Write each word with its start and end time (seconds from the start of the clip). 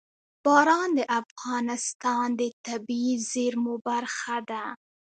باران 0.45 0.89
د 0.97 0.99
افغانستان 1.21 2.27
د 2.39 2.41
طبیعي 2.67 3.15
زیرمو 3.31 3.75
برخه 3.87 4.37
ده. 4.49 4.65